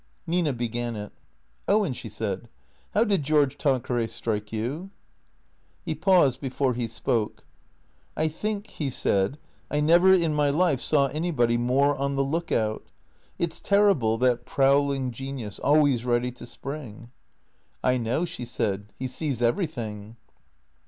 Nina 0.25 0.51
began 0.51 0.95
it." 0.95 1.11
Owen," 1.67 1.93
she 1.93 2.09
said," 2.09 2.49
how 2.95 3.03
did 3.03 3.21
George 3.21 3.55
Tan 3.59 3.81
queray 3.81 4.09
strike 4.09 4.51
you?" 4.51 4.89
He 5.85 5.93
paused 5.93 6.41
before 6.41 6.73
he 6.73 6.87
spoke." 6.87 7.45
I 8.17 8.27
think," 8.27 8.65
he 8.65 8.89
said," 8.89 9.37
I 9.69 9.79
never 9.79 10.11
in 10.11 10.33
my 10.33 10.49
life 10.49 10.81
saw 10.81 11.05
anybody 11.09 11.55
more 11.55 11.95
on 11.95 12.15
the 12.15 12.23
look 12.23 12.51
out. 12.51 12.87
It 13.37 13.53
's 13.53 13.61
terrible, 13.61 14.17
that 14.17 14.43
prowling 14.43 15.11
genius, 15.11 15.59
always 15.59 16.03
ready 16.03 16.31
to 16.31 16.47
spring."" 16.47 17.11
I 17.83 17.97
know," 17.97 18.25
she 18.25 18.43
said," 18.43 18.91
he 18.97 19.07
sees 19.07 19.43
everything." 19.43 20.15